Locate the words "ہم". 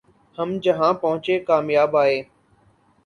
0.37-0.49